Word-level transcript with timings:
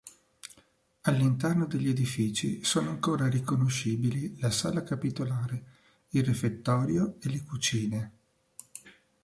All'interno 1.01 1.67
degli 1.67 1.87
edifici 1.87 2.63
sono 2.63 2.89
ancora 2.89 3.29
riconoscibili 3.29 4.35
la 4.39 4.49
sala 4.49 4.81
capitolare, 4.81 5.63
il 6.13 6.23
refettorio 6.25 7.17
e 7.19 7.29
le 7.29 7.43
cucine. 7.43 8.11